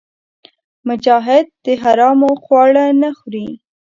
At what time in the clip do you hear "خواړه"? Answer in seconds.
2.43-2.85